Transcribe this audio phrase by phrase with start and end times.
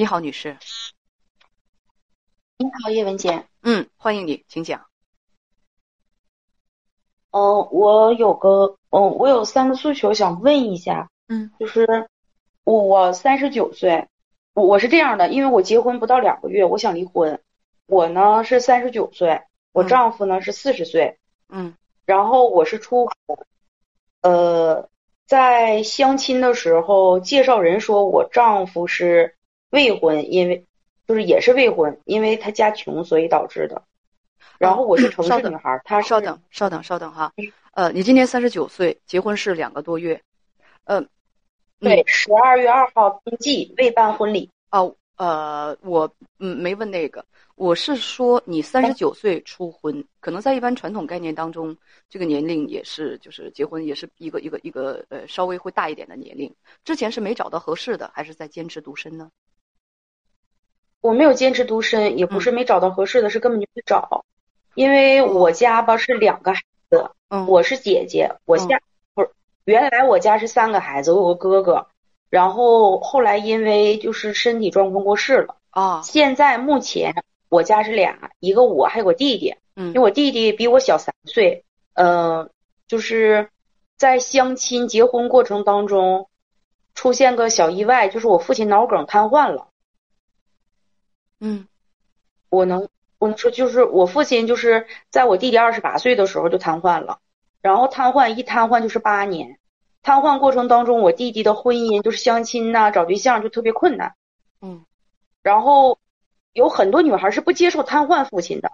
[0.00, 0.56] 你好，女士。
[2.56, 3.44] 你好，叶文姐。
[3.60, 4.86] 嗯，欢迎你，请讲。
[7.32, 11.10] 嗯，我有个，嗯，我有三个诉求想问一下。
[11.28, 12.08] 嗯，就是
[12.64, 14.08] 我三十九岁，
[14.54, 17.38] 我我是这样的，因为我结婚不到两个月，我想离婚。
[17.84, 19.42] 我呢是三十九岁，
[19.72, 21.18] 我丈夫呢是四十岁。
[21.50, 21.76] 嗯，
[22.06, 23.46] 然后我是出国，
[24.22, 24.88] 呃，
[25.26, 29.36] 在相亲的时候，介绍人说我丈夫是
[29.70, 30.64] 未婚，因为
[31.06, 33.82] 就是也是未婚，因为他家穷，所以导致的。
[34.58, 37.32] 然后我是城市女孩，他稍等，稍等，稍等哈。
[37.72, 40.20] 呃，你今年三十九岁，结婚是两个多月。
[40.84, 41.02] 呃，
[41.78, 44.50] 对，十二月二号登记，未办婚礼。
[44.70, 51.76] 哦，呃，我嗯没问那个，我是说你三十九岁初婚，可能在一般传统概念当中，
[52.08, 56.52] 这个年龄也是就是结婚也是一个一个一个呃稍微会大一点的年龄。
[56.84, 59.30] 之前是没找到合适的，还是在坚持独身呢？
[61.00, 64.24] 我没有坚持独身，也不是没找到合适的，是根本就没找。
[64.74, 67.10] 因为我家吧是两个孩子，
[67.48, 68.80] 我是姐姐，我下
[69.14, 69.30] 不是
[69.64, 71.86] 原来我家是三个孩子，我有个哥哥，
[72.28, 76.02] 然后后来因为就是身体状况过世了啊。
[76.02, 82.48] 现在目前我家是俩，一个我还有个弟弟，嗯，因为我弟弟比我小三岁，嗯，
[82.86, 83.48] 就是
[83.96, 86.28] 在相亲结婚过程当中
[86.94, 89.66] 出现个小意外，就是我父亲脑梗瘫痪了，
[91.40, 91.66] 嗯，
[92.48, 92.88] 我能。
[93.18, 97.18] 我能说，就是我父亲就是在我弟弟二十八岁的时候就瘫痪了，
[97.60, 99.58] 然后瘫痪一瘫痪就是八年，
[100.02, 104.14] 瘫痪过程当中，我弟弟的婚姻就是相亲呐、找对象就特别困难，
[104.62, 104.86] 嗯，
[105.42, 105.98] 然后
[106.54, 108.72] 有很多女孩是不接受瘫痪父亲的，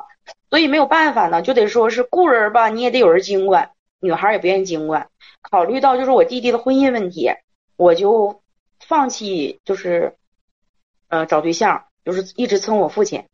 [0.48, 5.10] 所以没有办法呢，就得说是故人吧，你也得有人经管，女孩也不愿意经管，
[5.42, 7.32] 考虑到就是我弟弟的婚姻问题，
[7.76, 8.44] 我就
[8.78, 10.14] 放弃就是
[11.08, 13.26] 呃找对象，就是一直蹭我父亲。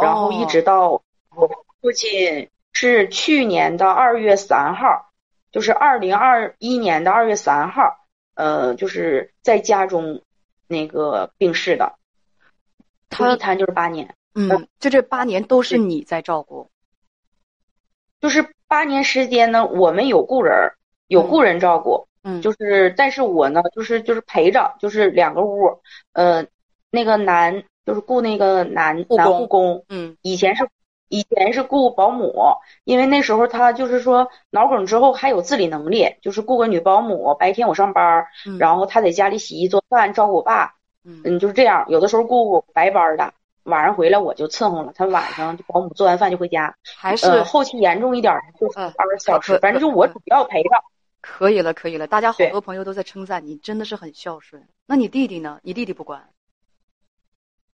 [0.00, 1.02] 然后一直到
[1.34, 1.48] 我
[1.80, 5.10] 父亲是去年的二月三号，
[5.50, 10.22] 就是二零二一年的二月三号，呃，就是在家中
[10.68, 11.96] 那个病逝的。
[13.10, 16.70] 他一谈就是八年，嗯，就这八年都是你在照顾。
[18.20, 20.74] 就是八年时间呢，我们有雇人，
[21.08, 25.80] 有雇人照顾，嗯，就是但是我呢，就是就是陪着，就是两个屋，
[26.12, 26.46] 呃，
[26.92, 27.64] 那个男。
[27.88, 30.68] 就是雇那个男男护工，嗯，以前是
[31.08, 32.34] 以前是雇保姆，
[32.84, 38.26] 因为那时候他就是说脑梗之后还有自理能力，就是雇个女保姆，白天我上班，
[38.58, 43.32] 然后他在家里洗衣做饭照顾我爸，嗯，就是这样，有的时候雇白班的，
[43.62, 50.68] 晚上回来我就伺候了，他晚上保姆做完饭就回家，还是后期严重一点就二十四小时，反正就我主要陪着。
[51.20, 54.68] 可以了，可以了，大家好多朋友都在称赞你，真的是很孝顺。
[54.86, 55.58] 那你弟弟呢？
[55.62, 56.28] 你弟弟不管？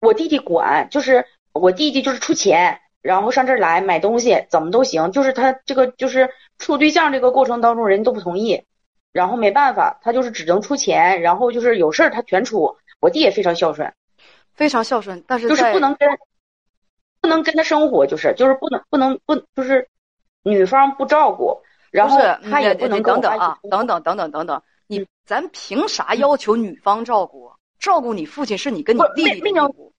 [0.01, 5.11] 我弟弟管，就是我弟弟就是出钱，然后上这儿来买东西，怎么都行。
[5.13, 8.63] 就是他这个就是处对象这个过程当中，人都不同意，
[9.13, 12.77] 然后没办法，他就是只能出钱，然后就是有事儿他全出。
[13.01, 13.93] 我弟也非常孝顺，
[14.55, 16.09] 非常孝顺，但是就是不能跟
[17.21, 19.89] 不能跟他生活，就是就是不能不能不就是
[20.43, 21.61] 女方不照顾，
[21.91, 22.21] 然后
[22.51, 27.53] 他也不能等等啊，等等等等等等，你咱凭啥要求女方照顾？
[27.79, 29.93] 照顾你父亲是你跟你弟弟没有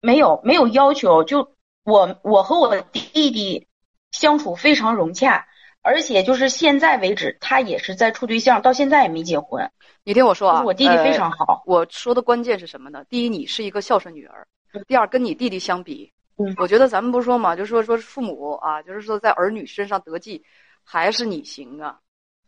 [0.00, 3.68] 没有没有要求，就我我和我弟弟
[4.10, 5.46] 相处非常融洽，
[5.82, 9.70] 而且就是现在为止他也是在处对象，到现在也没结婚。
[10.04, 11.62] 你听我说啊，我弟弟非常好。
[11.66, 13.04] 我说的关键是什么呢？
[13.08, 14.46] 第一，你是一个孝顺女儿；
[14.86, 16.12] 第二，跟你弟弟相比，
[16.56, 20.42] 我觉得咱们不说嘛，就说说父母啊，就是说在儿女身上得计，
[20.82, 22.00] 还是你行啊。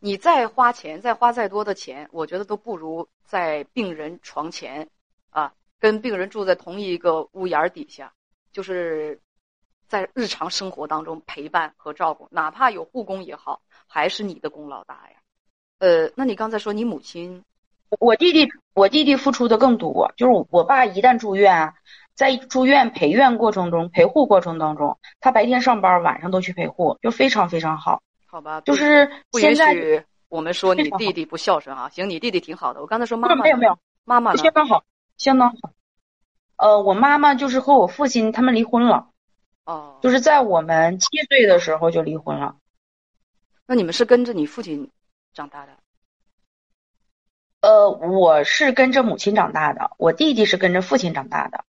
[0.05, 4.89] 你再花钱，再花再多的钱，我觉得都不如在病人床前，
[5.29, 8.11] 啊，跟病人住在同一个屋檐底下，
[8.51, 9.21] 就是
[9.87, 15.15] 在日常生活当中陪伴和照顾，哪怕有护工也好，还是你的功劳大呀。
[15.79, 17.41] 呃，那你刚才说你母亲，
[17.97, 21.73] 我弟弟，我弟弟付出的更多，就是我爸一旦住院，
[22.13, 28.03] 在住院陪院过程中、陪护过程当中，他白天上班，晚上都去陪护，就非常非常好。
[28.33, 31.89] 好吧，就是不允许我们说你弟弟不孝顺啊。
[31.89, 32.81] 行，你弟弟挺好的。
[32.81, 34.83] 我刚才说妈妈没有没有，妈妈相当好，
[35.17, 35.71] 相当好。
[36.55, 39.11] 呃，我妈妈就是和我父亲他们离婚了，
[39.65, 42.55] 哦，就是在我们七岁的时候就离婚了。
[43.67, 44.89] 那你们是跟着你父亲
[45.35, 45.73] 长大的？
[47.61, 51.65] 呃，我是跟着母亲长大的，我弟弟是跟着父亲长大的，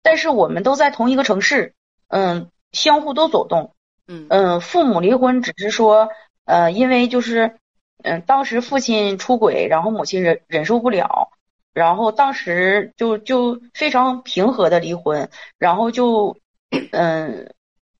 [0.00, 1.74] 但是我们都在同一个城市，
[2.06, 3.74] 嗯，相互都走动。
[4.08, 6.08] 嗯父母离婚只是说，
[6.46, 7.58] 呃，因为就是，
[8.02, 11.30] 嗯，当时父亲出轨，然后母亲忍忍受不了，
[11.74, 15.28] 然后当时就就非常平和的离婚，
[15.58, 16.36] 然后就
[16.92, 17.52] 嗯，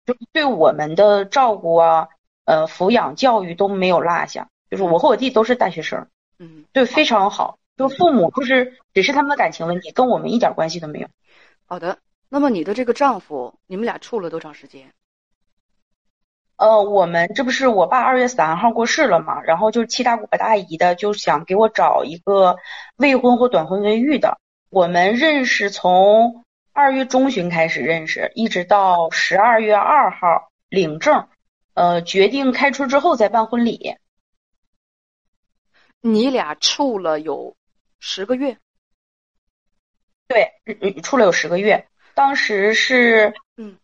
[0.07, 2.09] 就对我们的照顾啊，
[2.47, 6.09] 呃，抚养教育都没有落下，就是我和我弟都是大学生，
[6.39, 11.09] 嗯，对，非常好，就父母就是只是他们的感情问题，跟我们一点关系都没有。
[11.67, 11.99] 好的，
[12.31, 14.91] 那么你的这个丈夫，你们俩处了多长时间？
[16.59, 22.57] 呃，我们这不是我爸二月三号过世了嘛，然后就是七大姑八大姨的就想给我找一个
[22.97, 24.41] 未婚或短婚未育的。
[24.69, 31.29] 我们认识从二月中旬开始认识，一直到十二月二号领证，
[31.75, 33.95] 呃，决定开春之后再办婚礼。
[36.01, 37.57] 你俩处了有
[38.01, 38.59] 十个月？
[40.27, 41.87] 对，嗯，处了有十个月。
[42.15, 43.79] 当时是，嗯，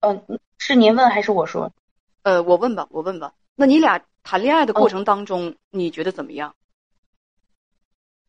[0.00, 1.72] 嗯，是您问还是我说？
[2.22, 3.32] 呃，我问吧，我问吧。
[3.56, 6.54] 那你俩谈恋爱的过程当中，你觉得怎么样？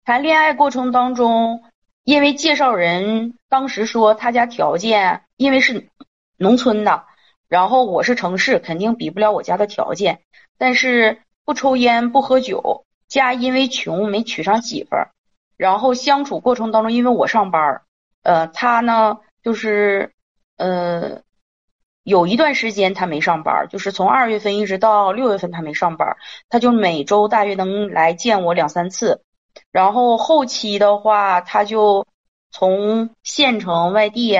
[0.04, 1.64] 谈恋爱过程当中，
[2.04, 5.90] 因为介绍人当时说他家条件，因为是
[6.38, 7.06] 农村的，
[7.48, 10.22] 然后我是城市，肯定比不了我家的条件。
[10.58, 15.12] 但是不抽烟不喝酒，家因为穷没娶上媳妇儿。
[15.56, 17.84] 然后相处过程当中，因为我上班儿，
[18.24, 20.12] 呃，他呢就是
[20.58, 21.22] 呃。
[22.04, 26.18] 有一段时间他没上班，就是从二月份一直到六月份他没上班，
[26.50, 29.22] 他就每周大约能来见我两三次。
[29.72, 32.06] 然后后期的话，他就
[32.52, 34.40] 从县城外地，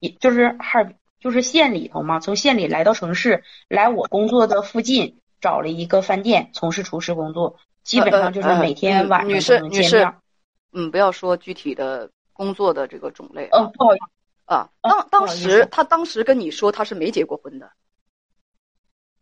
[0.00, 10.14] 也就是哈尔，就是县里头嘛，从县里来到城市，来我工作的附近找了一个饭店从事厨师工作，基本上就是每天晚上都能见面。
[10.72, 13.48] 嗯，不要说具体的工作的这个种类。
[13.52, 14.04] 嗯，不好意思。
[14.44, 17.70] 啊，当当时他当时跟你说他是没结过婚的，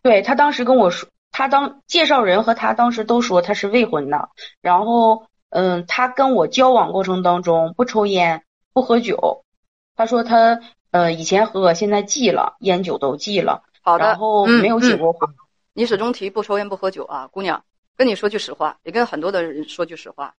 [0.03, 4.31] 对他当时跟我说，他当介绍人和他当时都说他是未婚的，
[4.61, 9.45] 然后嗯，他跟我交往过程当中不抽烟不喝酒，
[9.95, 10.61] 他说他
[10.91, 15.29] 呃以前喝现在忌了，烟酒都忌了，好的，然后没有结过婚。
[15.73, 17.65] 你始终提不抽烟不喝酒啊，姑娘，
[17.97, 20.35] 跟你说句实话，也跟很多的人说句实话，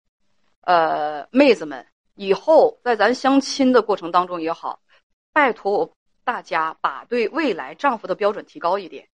[0.62, 1.86] 呃，妹子们。
[2.16, 4.80] 以后在咱相亲的过程当中也好，
[5.32, 5.92] 拜托
[6.24, 9.08] 大家把对未来丈夫的标准提高一点。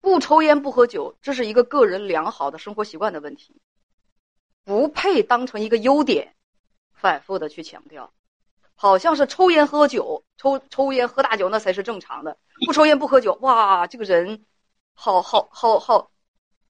[0.00, 3.54] 不抽烟不喝酒，这是一个个人良好的生活习惯的问题，
[4.64, 6.34] 不配当成一个优点，
[6.92, 8.12] 反复的去强调。
[8.74, 12.36] 好像是抽烟喝酒，抽抽烟喝大酒那才是正常的。
[12.66, 14.44] 不抽烟不喝酒，哇，这个人
[14.94, 16.10] 好好好好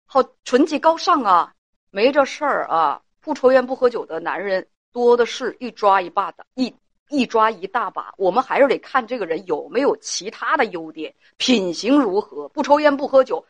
[0.04, 1.54] 好纯洁高尚啊，
[1.90, 3.00] 没这事儿啊。
[3.20, 4.69] 不抽烟不喝酒的男人。
[4.93, 6.75] 多的是一抓一把的，一
[7.09, 8.15] 一抓一大把。
[8.17, 12.49] 我们还是得看这个人有没有其他的优点，品行如何。
[12.50, 13.44] 不抽烟不喝酒，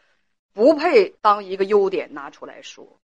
[0.53, 2.99] 不配当一个优点拿出来说。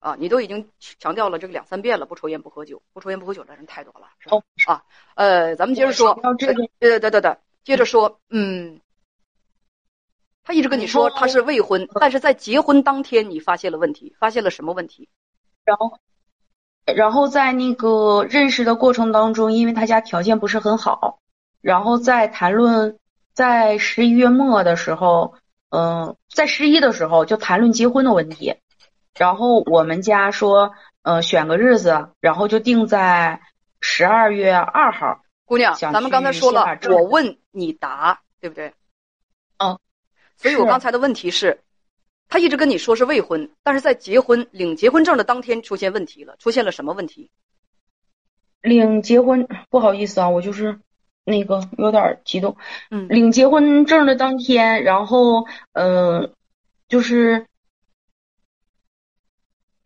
[0.00, 4.38] 啊，你都已经强调了这个两三遍了，不抽烟不喝酒，不抽烟不喝酒的人太多了，是吧？
[4.66, 4.84] 啊，
[5.16, 8.80] 呃，咱们接着说，对对对对，接着说，嗯，
[10.44, 15.08] 他一直跟你说他是未婚，但是在结婚当天你发现了问题，发现了什么问题？
[15.64, 15.98] 然后。
[16.96, 21.18] 然后在那个认识的过程当中，因为他家条件不是很好，
[21.60, 22.98] 然后在谈论
[23.34, 25.34] 在十一月末的时候，
[25.70, 28.56] 嗯，在十一的时候就谈论结婚的问题，
[29.14, 33.40] 然后我们家说，呃，选个日子，然后就定在
[33.80, 35.20] 十二月二号。
[35.44, 38.72] 姑娘，咱们刚才说了，我问你答，对不对？
[39.58, 39.78] 嗯，
[40.36, 41.60] 所以我刚才的问题是。
[42.28, 47.30] 他一直跟你说是未婚，但是在结婚领结婚证的当天出现问题了，出现了什么问题？
[48.60, 50.78] 领结婚不好意思啊，我就是
[51.24, 52.56] 那个有点激动。
[52.90, 56.34] 嗯，领结婚证的当天，然后嗯，
[56.88, 57.46] 就是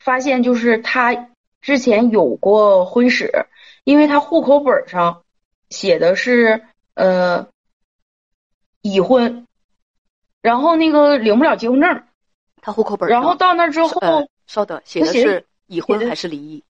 [0.00, 1.30] 发现就是他
[1.60, 3.46] 之前有过婚史，
[3.84, 5.22] 因为他户口本上
[5.70, 7.48] 写的是呃
[8.80, 9.46] 已婚，
[10.40, 12.02] 然后那个领不了结婚证。
[12.64, 14.00] 他户口本然后到那之后，
[14.46, 16.64] 稍等，写的是已婚还是离异？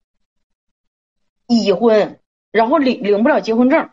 [1.47, 2.19] 已婚，
[2.51, 3.91] 然后领领不了结婚证，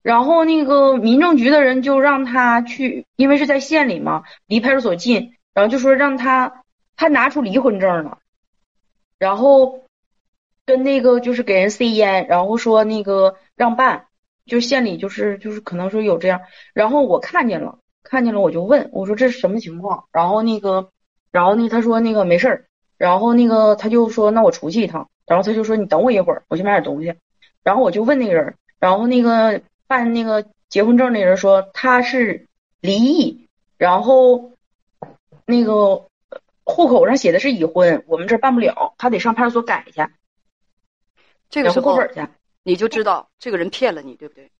[0.00, 6.64] 然后那个民政局的人就让他去，因为是在县里嘛，离派出所近，然后就说让他
[6.96, 8.18] 他拿出离婚证了，
[9.18, 9.84] 然后
[10.64, 14.06] 跟那个就是给人塞烟，然后说那个让办，
[14.46, 16.40] 就县里就是就是可能说有这样，
[16.72, 20.90] 然后我看见了，看见了我就问我说这是什么情况，然后那个。
[21.32, 22.66] 然后呢，他说那个没事儿，
[22.98, 27.14] 然后那个他就说那我出去一趟，然后他就说你等我一会儿，我去买点东西。
[27.64, 32.46] 然后我就问那个人，然后那个办那个结婚证那人说他是
[32.80, 33.48] 离异，
[33.78, 34.52] 然后
[35.46, 36.06] 那个
[36.64, 40.12] 户口上写的是已婚，我们这儿办不了，他得上派出所改一下。
[41.48, 42.26] 这个时候过本去，
[42.62, 44.50] 你就知道这个人骗了你，对不对？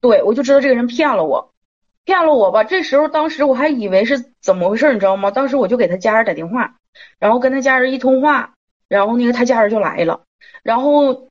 [0.00, 1.52] 对，我就知道这个人骗了我，
[2.08, 2.64] 骗了我吧。
[2.64, 5.30] 这时候当时我还以为是怎么回事，你知道吗？
[5.30, 6.76] 当时我就给他家人打电话，
[7.18, 8.54] 然后跟他家人一通话，
[8.88, 10.22] 然后那个他家人就来了，
[10.62, 11.28] 然后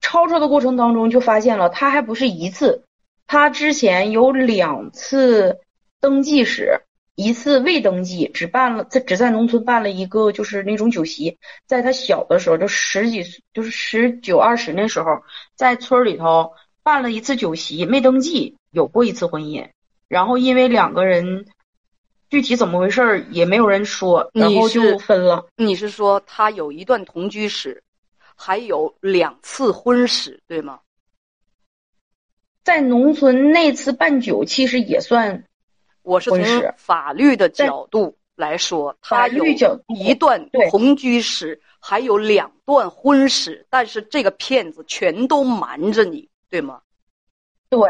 [0.00, 2.84] 吵吵的过程当中就发现了，他还不是一次，
[3.26, 5.60] 他之前有两次
[6.00, 6.80] 登记时。
[7.16, 11.38] 一次未登记，只办了在只在农村办了一个，就是那种酒席。
[11.64, 15.22] 在他小的时候，就十几岁，就是十九二十那时候，
[15.54, 19.68] 在村里头办了一次酒席，没登记，有过一次婚姻。
[20.08, 21.46] 然后因为两个人
[22.30, 25.46] 具体怎么回事儿也没有人说，然后就分了。
[25.56, 27.82] 你是说他有一段同居史，
[28.34, 30.80] 还有两次婚史，对吗？
[32.64, 35.44] 在农村那次办酒，其实也算。
[36.02, 36.40] 我是从
[36.76, 39.44] 法律的角度来说，他有
[39.88, 46.80] 一段同居史，还有两段婚史，但是这个骗子全都瞒着你，对吗？
[47.68, 47.80] 对，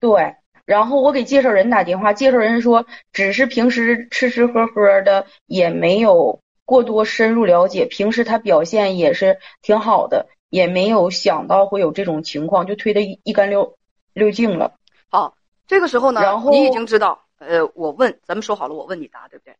[0.00, 0.36] 对。
[0.66, 7.86] 然后我给介绍人打电话，介绍人说只是平时吃吃喝喝的，也没有过多深入了解。
[7.86, 13.78] 平时他表现也是挺好的，也没有想到会有这种情况，就推得一干溜
[14.12, 14.74] 溜净了。
[15.08, 15.36] 好，
[15.68, 16.20] 这个时候呢，
[16.50, 17.22] 你已经知道。
[17.38, 19.54] 呃，我问，咱们说好了，我问你答，对不对？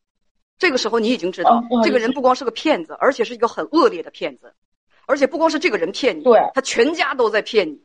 [0.57, 4.51] 这个时候你已经知道，这个人不光是个骗子，而且是一个很恶劣的骗子，
[5.05, 7.79] 而且不光是这个人骗你，对，他全家都在骗你。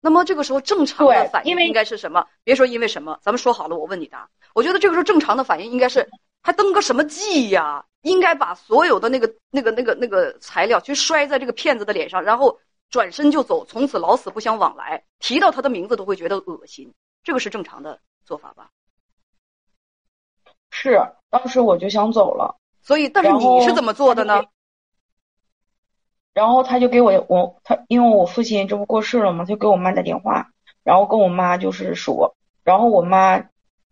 [0.00, 2.26] 那么这个时候正常的反应应该是什么？
[2.44, 4.28] 别说因为什么，咱们说好了，我问你答。
[4.54, 6.08] 我觉得这个时候正常的反应应该是，
[6.42, 7.84] 还登个什么记呀？
[8.02, 12.58] 应该把所有的那个、那个、那个、那个材料去摔在这个骗子的脸上，然后
[12.90, 15.02] 转身就走，从此老死不相往来。
[15.18, 18.70] 提到他的名字都会觉得恶心，这个是正常的做法吧？
[20.70, 24.44] 是，当时我就想走了，所以，但是你是怎么做的呢？
[26.38, 30.50] 然后他就给我我他，因为我父亲这不过世了嘛，他就给我妈打电话，
[30.84, 33.42] 然后跟我妈就是说，然后我妈，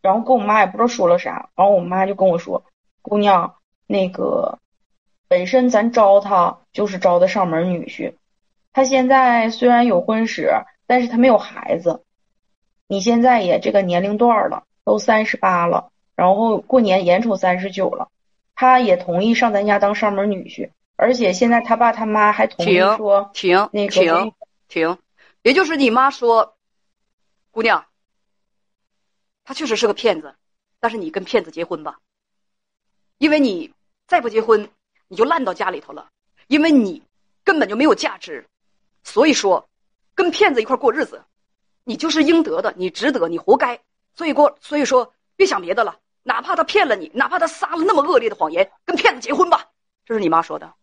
[0.01, 2.63] 然后跟我妈也不知道说了啥，然后我妈就跟我说，
[3.03, 3.57] 姑娘，
[3.89, 4.61] 那个
[5.27, 8.15] 本身咱招他就是招的上门女婿，
[8.73, 10.53] 他现在虽然有婚史，
[10.87, 12.05] 但是他没有孩子，
[12.87, 15.91] 你现在也这个年龄段了，都三十八了。
[16.15, 18.07] 然后过年眼瞅三十九了，
[18.55, 24.33] 他也同意上咱家当上门女婿，而且现在他爸他妈还同意说停那个停
[24.67, 24.99] 停，
[25.43, 26.57] 也就是你妈说，
[27.51, 27.87] 姑娘，
[29.45, 30.35] 他确实是个骗子，
[30.81, 31.99] 但是你跟骗子结婚吧，
[33.19, 33.73] 因为你
[34.07, 34.71] 再不结婚
[35.09, 36.09] 你就烂到家里头了，
[36.47, 37.03] 因为你
[37.45, 38.47] 根本就没有价值，
[39.05, 39.69] 所以说
[40.15, 41.23] 跟骗子一块过日子，
[41.85, 43.79] 你就是应得的，你值得，你活该，
[44.15, 46.01] 所以过所以说别想别的了。
[46.23, 49.67] 哪怕他骗了你，哪怕他撒了那么恶劣的谎言，跟骗子结婚吧，
[50.05, 50.75] 这是你妈说的？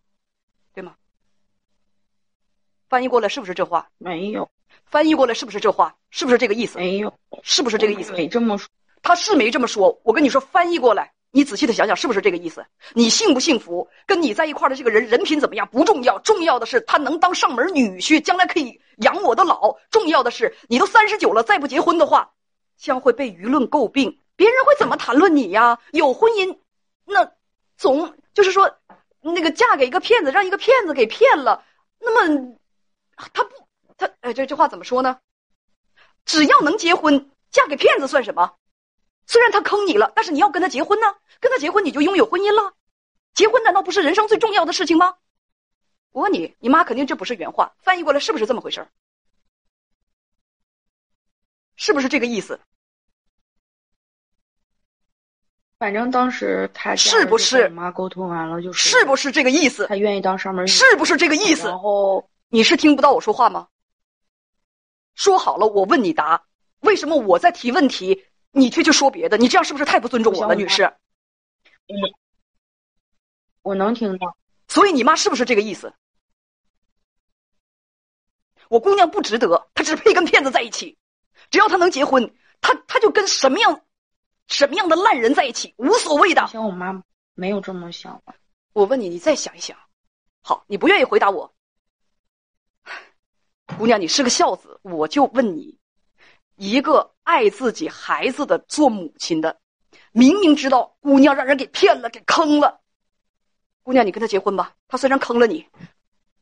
[2.93, 3.89] 翻译过来是不是这话？
[3.97, 4.47] 没有。
[4.85, 5.95] 翻译过来是不是这话？
[6.11, 6.77] 是不是这个意思？
[6.77, 7.11] 没有。
[7.41, 8.13] 是不是这个意思？
[8.13, 8.69] 没这么说。
[9.01, 9.99] 他是没这么说。
[10.03, 12.63] 我跟你说，翻译过来，你仔细的想想，是不是这个意思？
[12.93, 19.75] 你幸不幸福，跟你在一块的这个人人品怎么样不重要，重要的是他能当上门女婿，将来可以养我的老。
[19.89, 22.29] 重要的是，你都三十九了，再不结婚的话，
[22.77, 24.19] 将会被舆论诟病。
[24.35, 25.79] 别人会怎么谈论你呀？
[25.93, 26.55] 有婚姻，
[27.05, 27.31] 那
[27.75, 28.71] 总就是说，
[29.21, 31.63] 那个嫁给一个骗子，让一个骗子给骗了，
[31.99, 32.55] 那么
[33.15, 33.67] 他不
[33.97, 35.19] 他哎，这这话怎么说呢？
[36.25, 38.55] 只要能结婚，嫁给骗子算什么？
[39.27, 42.73] 虽然他坑你了，但是你要跟他结婚呢，跟他结婚你就拥有婚姻了。
[43.33, 45.15] 结婚难道不是人生最重要的事情吗？
[46.11, 48.87] 我问你，你妈肯定这不是原话，翻译过来是不是这么回事儿
[51.75, 52.59] 是不是这个意思？
[55.79, 59.87] 反正当时他是不是妈沟通完了就是是不是这个意思？
[59.87, 61.67] 他愿意当上门是不是这个意思？
[61.67, 63.67] 然后你是听不到我说话吗？
[65.15, 66.45] 说好了，我问你答。
[66.81, 69.39] 为什么我在提问题，你却去说别的？
[69.39, 70.83] 你这样是不是太不尊重我了，女士？
[71.87, 71.97] 嗯，
[73.63, 74.37] 我能听到。
[74.67, 75.95] 所以你妈是不是这个意思？
[78.69, 80.95] 我姑娘不值得，她只配跟骗子在一起。
[81.49, 83.81] 只要她能结婚，她她就跟什么样？
[84.45, 86.45] 什么样的烂人在一起无所谓的。
[86.45, 88.21] 像我妈没有这么想。
[88.73, 89.75] 我问你，你再想一想。
[90.43, 91.51] 好，你不愿意回答我。
[93.77, 95.77] 姑娘，你是个孝子，我就问你，
[96.55, 99.59] 一个爱自己孩子的做母亲的，
[100.11, 102.81] 明明知道姑娘让人给骗了，给坑了，
[103.81, 104.75] 姑娘，你跟他结婚吧。
[104.87, 105.67] 他虽然坑了你，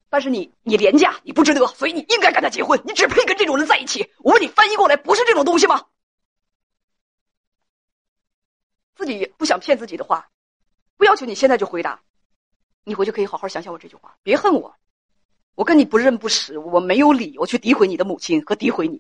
[0.10, 2.80] 但是你你廉价，你不值得，所以你应该跟他结婚。
[2.86, 4.12] 你只配跟这种人在一起。
[4.20, 5.86] 我问你，翻译过来不是这种东西吗？
[8.94, 10.30] 自己不想骗自己的话，
[10.98, 12.04] 不要求你现在就回答。
[12.84, 14.76] 你回去可以好好想想我这句话，别恨我。
[15.62, 19.00] 我跟你不认不识，我没有理由去诋毁你的母亲和诋毁你，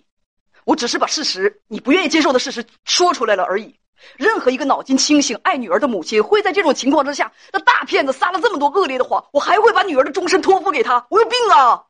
[0.63, 3.79] 我只是把事实你不愿意接受的事实说出来了而已。
[4.15, 11.07] 任何一个脑筋清醒、爱女儿的母亲，会在这种情况之下，那大骗子撒了这么多恶劣的谎，我还会把女儿的终身托付给他？
[11.09, 11.83] 我有病啊！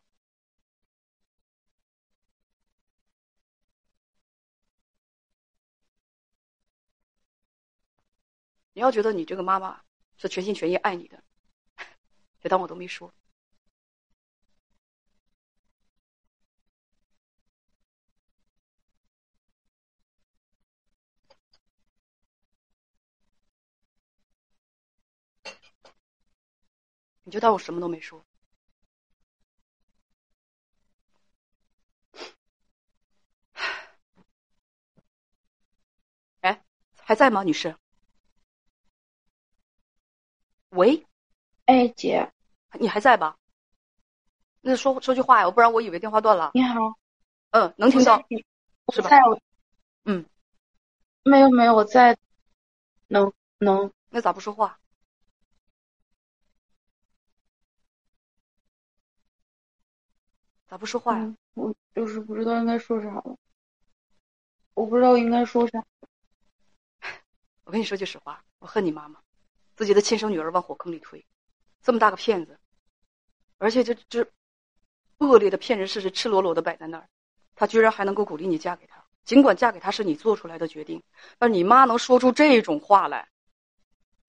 [8.72, 9.82] 你要觉得你这个妈妈
[10.16, 11.22] 是全心全意爱你的，
[12.42, 13.14] 就当我都没说。
[27.24, 28.24] 你就当我什么都没说。
[36.42, 36.64] 哎，
[36.98, 37.76] 还在吗，女士？
[40.70, 41.06] 喂，
[41.66, 42.32] 哎，姐，
[42.80, 43.38] 你还在吧？
[44.62, 46.52] 那说说句话呀，不然我以为电话断了。
[46.54, 46.80] 你好，
[47.52, 48.24] 嗯，能听到，
[48.94, 49.10] 是吧？
[50.06, 50.26] 嗯，
[51.24, 52.18] 没有没有，我在，
[53.08, 54.80] 能能，那咋不说话？
[60.72, 61.36] 咋不说话呀？
[61.56, 63.36] 我就是不知道应该说啥了。
[64.74, 65.84] 我不知道应该说啥。
[67.66, 69.20] 我跟你说句实话，我恨你妈妈，
[69.76, 71.26] 自己的亲生女儿往火坑里推，
[71.84, 72.58] 这么大个骗子，
[73.58, 74.26] 而且这这
[75.18, 77.10] 恶劣的骗人事实赤裸裸的摆在那儿，
[77.54, 81.04] 她居然还能够鼓励你嫁给他，尽管嫁给他是你做出来的决定，
[81.38, 83.28] 但你妈能说出这种话来，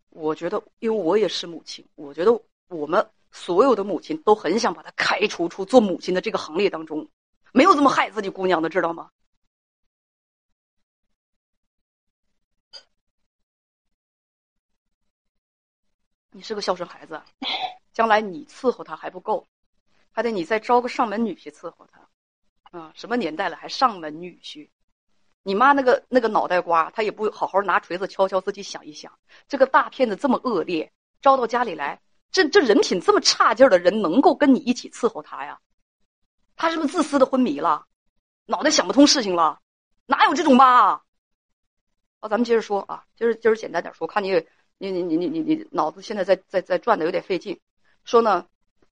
[0.09, 3.09] 我觉得，因为我也是母亲，我觉得我们。
[3.33, 7.09] 所有的母亲都很想把她开除出做母亲的这个行列当中，
[7.53, 9.11] 没有这么害自己姑娘的，知道吗？
[16.35, 17.21] 你是个孝顺孩子，
[17.93, 19.47] 将来你伺候她还不够，
[20.11, 22.09] 还得你再招个上门女婿伺候她。
[22.79, 24.71] 啊，什么年代了还上门女婿？
[25.43, 32.00] 你妈那个那个脑袋瓜，她也不好好拿锤子敲敲自己想一想，这个大骗子这么恶劣，招到家里来。
[32.32, 35.60] 这这人品这么差劲的人，能够跟你一起伺候他呀？
[36.56, 37.86] 他是不是自私的昏迷了？
[38.47, 39.60] 脑袋想不通事情了？
[40.06, 41.00] 哪有这种妈？
[42.21, 44.30] 啊，咱们接着说啊，今儿今儿简单点说，看你
[44.78, 47.60] 你你你你你你脑子现在在在在转的有点费劲。
[48.04, 48.47] 说呢，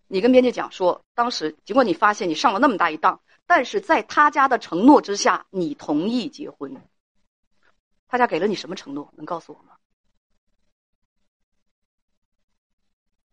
[0.07, 6.77] 你跟编辑讲说，当时尽管你发现你上了那么大一当，但是在他家的承诺之下，你同意结婚。
[8.07, 9.13] 他家给了你什么承诺？
[9.17, 9.77] 能告诉我吗？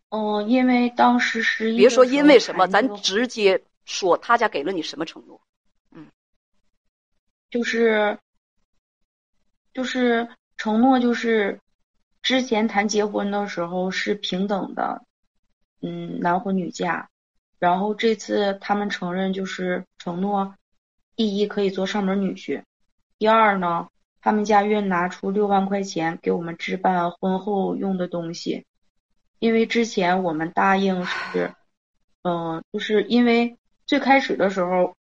[0.10, 5.42] 嗯，因为当时十一，别说因为什么，咱直接说他家给了你什么承诺？
[5.92, 6.08] 嗯，
[7.50, 8.18] 就是，
[9.74, 11.60] 就是承诺，就是
[12.22, 15.04] 之前谈结婚的时候是平等的，
[15.82, 17.10] 嗯，男婚女嫁，
[17.60, 20.56] 然后这次他们承认就是承诺，
[21.18, 22.64] 第一可以做上门女婿，
[23.18, 23.90] 第二呢，
[24.22, 28.66] 他们家愿拿出六万块钱给我们置办婚后用的东西。
[29.40, 31.54] 因为之前我们答应是，
[32.24, 34.96] 嗯，就是因为最开始的时候，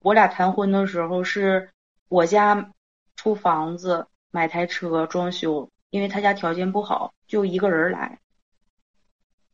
[0.00, 1.70] 我俩谈婚的时候是
[2.08, 2.72] 我家
[3.16, 8.18] 出房子、买台车、装修，因为他家条件不好，就一个人来。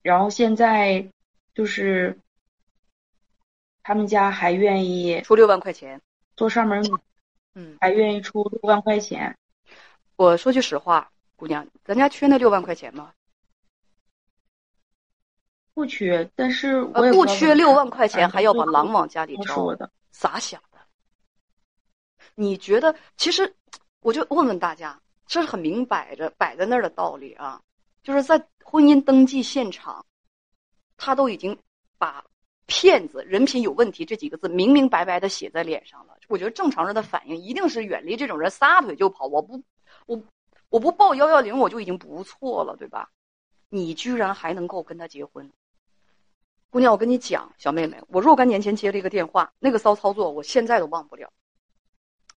[0.02, 1.08] 然后现在
[1.54, 2.18] 就是
[3.82, 6.00] 他们家还愿意出六万块钱
[6.36, 6.82] 做上门，
[7.54, 9.36] 嗯，还愿意出六万块钱。
[10.16, 13.12] 我说句实话，姑娘，咱家缺那六万块钱吗？
[15.74, 19.76] 不缺，但是我，不缺六万块钱，还要把狼往家里招，
[20.10, 20.78] 咋想的？
[22.36, 22.94] 你觉得？
[23.16, 23.52] 其实，
[24.00, 27.60] 我就问问大家，这是很明摆着摆在那儿的道理啊，
[28.04, 30.06] 就是在婚姻登记现场，
[30.96, 31.58] 他都已经
[31.98, 32.24] 把
[32.66, 36.16] “骗子”“人品有问题”这几个字明明白白的写在脸上了。
[36.28, 39.26] 我觉得正常人的反应一定是远离这种人，撒腿就跑。
[39.26, 39.60] 我不，
[40.06, 40.22] 我
[40.68, 43.10] 我不报幺幺零，我就已经不错了，对吧？
[43.70, 45.50] 你居然还能够跟他结婚？
[46.74, 51.32] 姑娘，我跟你讲，小妹妹，我若干年前接了一个电话，那个骚操作我现在都忘不了。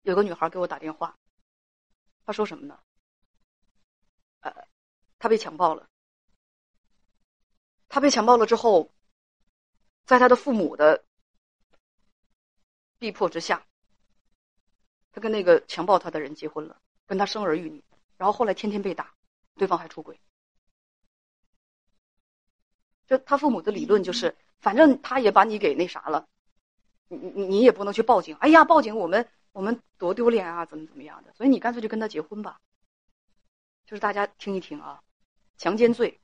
[0.03, 1.17] 有个女孩给我打电话，
[2.27, 2.79] 她说什么呢？
[4.41, 4.55] 呃，
[5.19, 5.89] 她被强暴了。
[7.89, 8.93] 她被强暴了之后，
[10.05, 11.03] 在她的父母的
[12.99, 13.65] 逼迫之下，
[15.13, 17.83] 她跟那个强暴她的人结婚了，跟他生儿育女，
[18.19, 19.15] 然后后来天天被打，
[19.55, 20.21] 对方还出轨。
[23.07, 26.27] 就他父母的理论就是，反正他也把你给那啥了，
[27.09, 28.37] 你你你也不能去报警。
[28.37, 31.33] 哎呀，报警我们我们多丢脸啊，怎么怎么样的？
[31.35, 32.61] 所以你干脆就跟他结婚吧。
[33.85, 35.01] 就是大家听一听啊，
[35.57, 36.21] 强奸罪，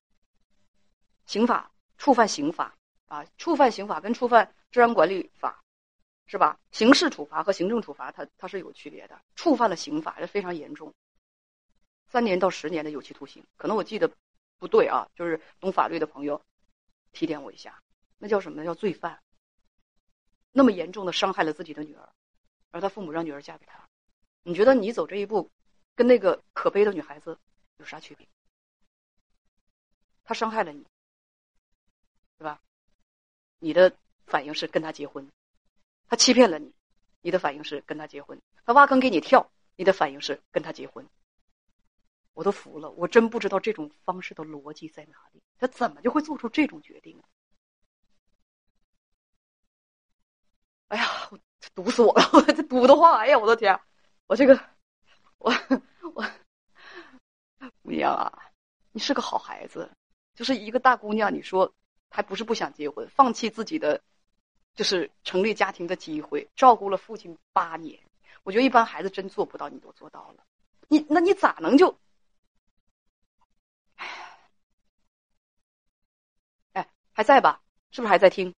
[1.27, 2.75] 刑法触犯刑法
[3.07, 5.62] 啊，触犯刑法跟触犯治安管理法，
[6.27, 6.59] 是吧？
[6.73, 9.21] 刑事处罚和行政处罚，它它是有区别的。
[9.37, 10.92] 触犯了刑法，这非常严重，
[12.09, 13.45] 三年到十年的有期徒刑。
[13.57, 14.11] 可能我记得
[14.59, 16.42] 不对啊，就是懂法律的朋友
[17.12, 17.83] 提点我一下，
[18.18, 18.64] 那叫什么呢？
[18.64, 19.22] 叫罪犯。
[20.51, 22.09] 那么严重的伤害了自己的女儿，
[22.70, 23.88] 而他父母让女儿嫁给他，
[24.42, 25.51] 你觉得你走这一步，
[25.94, 27.38] 跟那个可悲的女孩子
[27.79, 28.27] 有啥区别？
[30.25, 30.85] 他伤害了你，
[32.38, 32.61] 对吧？
[33.59, 33.96] 你的
[34.27, 35.31] 反应是跟他结婚，
[36.07, 36.72] 他欺骗了你，
[37.22, 41.09] 你的反应是跟他结婚；他挖坑给你跳，你的反应是跟他结婚。
[42.33, 47.23] 我都服了，我真不知道这种方式的逻辑在哪里，他怎么就会做出这种决定？
[50.88, 51.38] 哎呀，我
[51.75, 52.31] 堵死我了！
[52.33, 53.79] 我这堵的话，哎呀，我的天，
[54.27, 54.59] 我这个，
[55.38, 55.53] 我
[56.14, 56.23] 我
[57.83, 58.53] 姑娘啊，
[58.92, 59.90] 你是个好孩子，
[60.35, 61.73] 就是一个大姑娘，你说。
[62.14, 64.03] 还不是不想结婚，放弃自己的，
[64.75, 67.99] 就是成立家庭的机会，照顾了父亲八年。
[68.42, 70.45] 我觉得一般孩子真做不到，你都做到了。
[70.88, 71.99] 你那你咋能就？
[76.75, 77.61] 哎，还在吧？
[77.90, 78.55] 是不是还在听？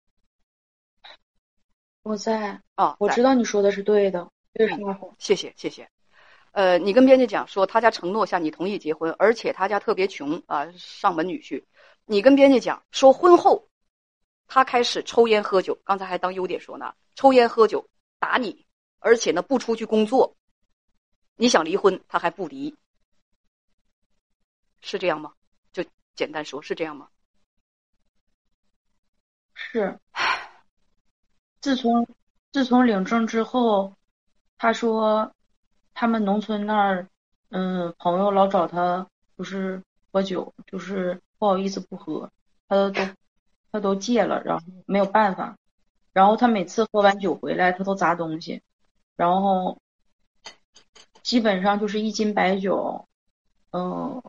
[2.04, 4.30] 我在啊，我知道你说的是对的。
[4.54, 4.70] 对
[5.18, 5.90] 谢谢谢谢。
[6.52, 11.64] 呃，你跟编辑讲说，他家承诺下你同意结婚，而且他家特别穷啊，上门女婿。
[12.06, 13.68] 你跟编辑讲说，婚后
[14.46, 17.90] 他开始抽烟喝酒，刚才还当优点说呢，抽烟喝酒
[18.20, 18.68] 打你，
[19.00, 20.36] 而且呢不出去工作，
[21.36, 22.76] 你想离婚他还不离，
[24.82, 25.34] 是这样吗？
[25.72, 27.10] 就简单说，是这样吗？
[29.72, 30.00] 是。
[31.62, 32.08] 自从
[32.52, 33.94] 自从领证之后，
[34.58, 35.32] 他说
[35.94, 37.08] 他们农村那儿，
[37.50, 41.20] 嗯，朋友老找他，就是喝酒，就是。
[41.40, 42.32] 不好意思，不喝，
[42.70, 42.90] 他都
[43.70, 45.58] 他都戒了，然后没有办法，
[46.14, 48.62] 然后他每次喝完酒回来，他都砸东西，
[49.18, 49.78] 然后
[51.22, 53.10] 基本上就是一斤白酒，
[53.74, 54.24] 嗯，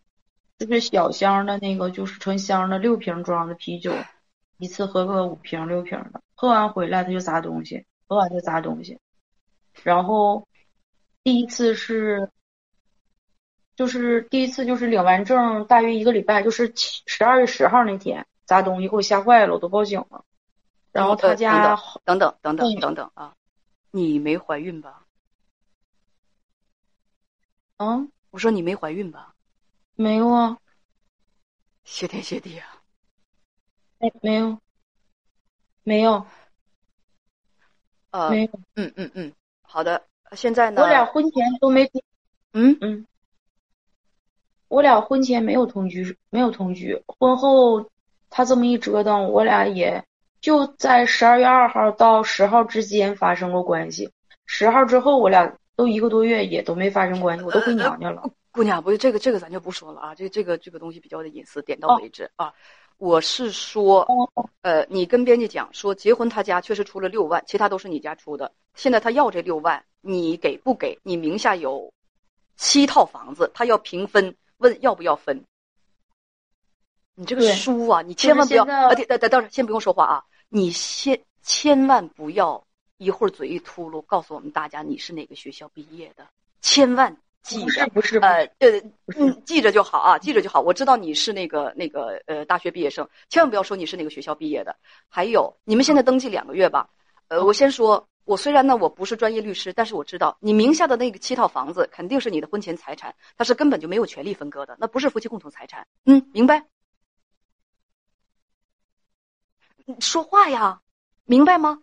[0.58, 3.94] 就是小箱的那个，就是成箱的六瓶装的啤酒，
[4.58, 8.98] 一次喝个五瓶六瓶的，喝完回来他就砸东西，喝完就砸东西，
[9.82, 10.46] 然后
[11.22, 12.30] 第一次是。
[13.76, 20.24] 就是第一次，就是领完证大约一个礼拜，就是七十二月十号那天砸东西，给我吓坏了，我都报警了。
[20.92, 23.34] 然后他家等等等等等等啊，
[23.90, 25.04] 你没怀孕吧？
[27.78, 29.34] 嗯，我说你没怀孕吧？
[29.96, 30.56] 没有啊。
[31.82, 32.73] 谢天谢地啊！
[33.98, 34.58] 没没有，
[35.82, 36.26] 没有，
[38.10, 38.50] 呃，没有。
[38.76, 40.02] 嗯嗯嗯，好的。
[40.32, 40.82] 现在呢？
[40.82, 41.90] 我俩婚前都没。
[42.52, 43.06] 嗯嗯。
[44.68, 47.00] 我俩婚前没有同居，没有同居。
[47.06, 47.90] 婚后
[48.28, 50.04] 他这么一折腾，我俩也
[50.40, 54.10] 就在十二月二号到十号之间发生过关系。
[54.46, 58.28] 十号之后，我俩都一个多月也都没发生关系，我都回娘家了。
[58.50, 60.14] 姑娘，不是这个，这个咱就不说了啊。
[60.14, 62.52] 这这个这个东西比较的隐私，点到为止啊。
[62.98, 64.06] 我是说，
[64.62, 68.52] 呃，你跟编辑讲说，结婚他家确实出了六万，其他都是你家出的。
[68.74, 70.98] 现在他要这六万，你给不给？
[71.02, 71.92] 你名下有
[72.56, 74.34] 七套房子，他要平分。
[74.58, 75.44] 问要不要分？
[77.16, 78.94] 你这个书啊，你千万不要啊！
[78.94, 80.24] 等等等，先不用说话啊！
[80.48, 82.64] 你先千万不要
[82.96, 86.28] 一会儿嘴一秃噜，告诉我们大家你是哪个学校毕业的，
[86.60, 88.80] 千万记着，不是呃呃，
[89.16, 90.60] 嗯，记着就好啊，记着就好。
[90.60, 94.74] 我知道你是那个那个呃大学毕业生，千万不要说你是哪个学校毕业的。
[95.08, 96.88] 还有，你们现在登记两个月吧？
[97.28, 98.08] 呃，我先说。
[98.26, 105.86] 我虽然呢，我不是专业律师，但是我知道你名下的那个七套房子肯定是你的婚前财产，它是根本就没有权利分割的，那不是夫妻共同财产。
[106.06, 106.64] 嗯，明白？
[110.00, 110.80] 说话呀，
[111.26, 111.82] 明白吗？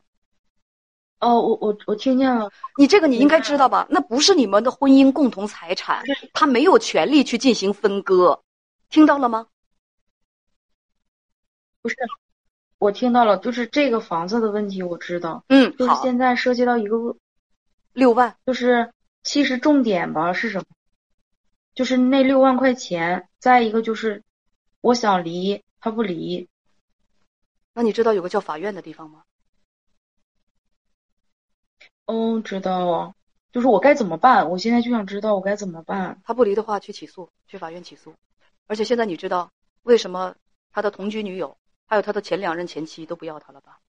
[1.22, 2.52] 哦，我我我听见了。
[2.78, 3.88] 你这个你应该知道吧？
[3.90, 6.04] 那不是你们的婚姻共同财产，
[6.34, 8.42] 他没有权利去进行分割，
[8.90, 9.48] 听到了吗？
[11.82, 11.96] 不是。
[12.80, 15.44] 我听到了，就是这个房子的问题，我知道。
[15.50, 17.16] 嗯，就是现在涉及到一个
[17.94, 20.66] 六万，就是其实重点吧是什么？
[21.76, 24.24] 就是那六万块钱，再一个就是
[24.82, 26.50] 我想离，他不离。
[27.76, 29.22] 那你知道有个叫法院的地方吗？
[32.12, 33.16] 嗯，知道啊。
[33.54, 34.50] 就是我该怎么办？
[34.50, 36.22] 我现在就想知道我该怎么办。
[36.26, 38.14] 他不离的话，去起诉，去法院起诉。
[38.68, 39.52] 而且现在你知道
[39.84, 40.36] 为什么
[40.72, 41.58] 他的同居女友？
[41.86, 43.80] 还有他的前两任前妻都不要他了吧？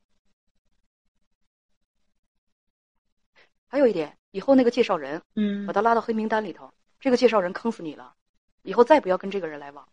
[3.68, 6.72] 还有一点，以后那个介绍人，嗯，把他拉到黑名单里头。
[7.00, 8.14] 这个介绍人坑死你了，
[8.62, 9.88] 以后再不要跟这个人来往。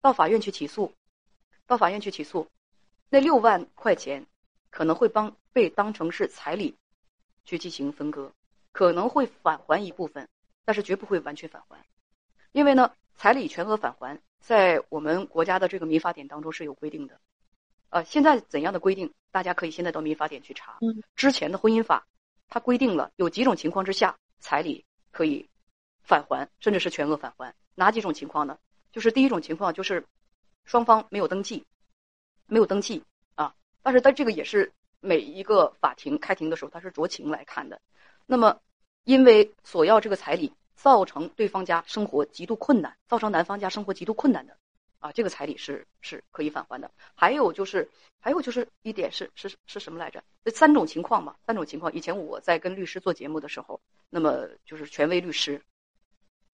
[0.00, 0.92] 到法院去起诉，
[1.66, 2.48] 到法院去起诉，
[3.08, 4.26] 那六万块钱
[4.70, 6.76] 可能会帮被当成是彩礼
[7.44, 8.32] 去进行分割，
[8.72, 10.28] 可能会返还一部分，
[10.64, 11.84] 但是绝不会完全返还，
[12.52, 17.20] 因为呢，彩礼全额返还在我们国家的这个民法典当中是有规定的。
[17.90, 20.78] 呃，现在怎样的规定，大家可以现在到民法典去查。
[21.14, 22.06] 之前的婚姻法，
[22.48, 25.48] 它规定了有几种情况之下彩礼可以
[26.02, 27.54] 返还，甚至是全额返还。
[27.74, 28.58] 哪几种情况呢？
[28.90, 30.06] 就是第一种情况就是
[30.64, 31.64] 双方没有登记，
[32.46, 33.02] 没有登记
[33.34, 33.54] 啊。
[33.82, 34.72] 但是在这个也是
[35.02, 37.80] 每一个法庭开庭的时候，他是酌情来看的。
[38.24, 38.60] 那么，
[39.04, 44.56] 因为索要这个彩礼，造成对方家生活极度困难，造成男方家生活极度困难的。
[45.00, 46.88] 啊，这个彩礼是是可以返还的。
[47.16, 50.22] 还有就是，还有就是一点是是是什么来着？
[50.44, 51.92] 这三种情况嘛，三种情况。
[51.92, 55.60] 以前我在跟律师做节目的时候，那么就是权威律师，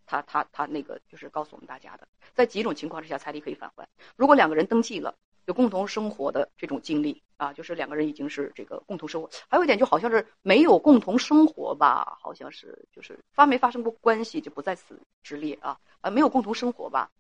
[0.07, 3.87] 他他他那个就是告诉我们大家的，在几种情况之下彩礼可以返还。
[4.17, 5.15] 如果两个人登记了，
[5.49, 9.31] 有共同生活的这种经历啊，就是两个人已经是这个共同生活。
[9.49, 17.11] 还有一点就好像是没有共同生活吧，好像是就是发没发生过关系就不在此之列啊啊，没有共同生活吧。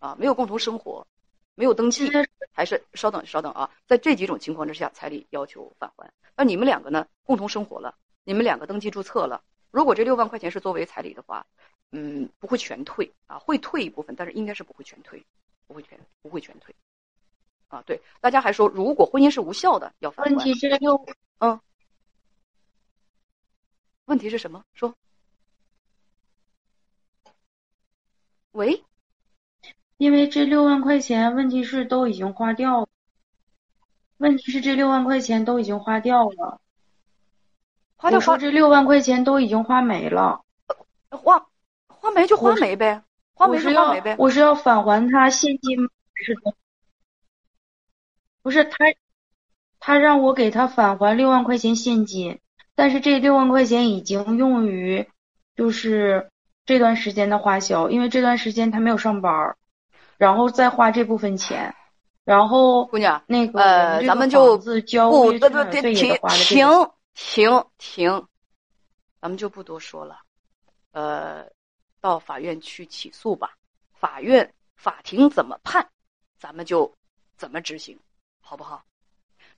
[0.00, 1.06] 啊，没有共同生活，
[1.54, 2.10] 没有登记，
[2.52, 6.12] 还是稍等稍等啊，在这几种情况之下，彩礼要求返还。
[6.36, 7.06] 那你们两个呢？
[7.22, 9.42] 共同生活了，你们两个登记注册了。
[9.70, 11.46] 如果这六万块钱是作为彩礼的话，
[11.92, 15.24] 嗯，不会全退啊，会退一部分，但是应该是不会全退，
[15.68, 16.74] 不会全不会全退。
[17.74, 20.14] 啊，对，大家还说，如果婚姻是无效的，要。
[20.18, 21.04] 问题是六，
[21.38, 21.58] 嗯，
[24.04, 24.64] 问题是什么？
[24.74, 24.94] 说，
[28.52, 28.84] 喂。
[29.96, 32.88] 因为这六万块钱，问题是都已经花掉了。
[34.18, 36.60] 问题是这六万块钱都已经花掉了。
[37.98, 40.44] 我说这六万块钱都已经花没了。
[41.10, 41.48] 花
[41.88, 43.02] 花没就花没呗，
[43.34, 44.14] 花没就花没呗。
[44.18, 45.76] 我是要返还他现金
[46.14, 46.54] 是的。
[48.44, 48.76] 不是他，
[49.80, 52.38] 他让我给他返还六万块钱现金，
[52.76, 55.08] 但是这六万块钱已经用于
[55.56, 56.30] 就是
[56.64, 59.56] 这段时间的花销，因为这段时间他没有上班。
[60.16, 61.74] 然后再花这部分钱，
[62.24, 68.26] 然后姑娘，那个呃，咱们就不不不停停停停，
[69.20, 70.20] 咱们就不多说了，
[70.92, 71.46] 呃，
[72.00, 73.56] 到法院去起诉吧，
[73.92, 75.88] 法院法庭怎么判，
[76.38, 76.94] 咱们就
[77.36, 77.98] 怎么执行，
[78.46, 78.84] 好不好？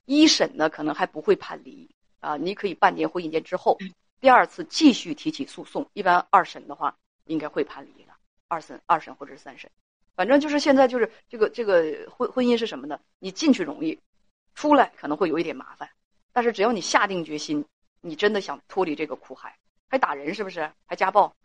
[0.05, 1.89] 一审呢可能还不会判离
[2.21, 3.77] 啊，你可以半年或一年之后，
[4.21, 8.13] 第二次继续提起诉讼，一般二审的话应该会判离的，
[8.47, 9.69] 二审二审或者是三审。
[10.15, 12.99] 反正就是现在就是这个这个婚婚姻是什么呢？
[13.19, 13.99] 你进去容易，
[14.55, 15.89] 出来可能会有一点麻烦。
[16.31, 17.65] 但是只要你下定决心，
[18.01, 19.57] 你真的想脱离这个苦海，
[19.89, 20.71] 还打人是不是？
[20.85, 21.35] 还家暴？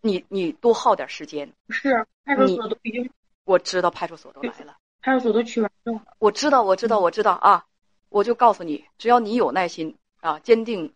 [0.00, 1.50] 你你多耗点时间。
[1.68, 3.10] 是派出所都已经，
[3.44, 6.02] 我知道派出所都来了，派出所都去完了。
[6.18, 7.66] 我知道，我知道，我知道啊！
[8.08, 10.94] 我就告诉你，只要你有耐心啊，坚定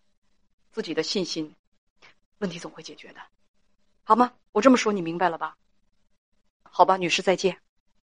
[0.73, 1.55] 自己的信心，
[2.38, 3.21] 问题总会解决的，
[4.05, 4.33] 好吗？
[4.53, 5.59] 我这么说你明白了吧？
[6.62, 7.59] 好吧，女士，再见。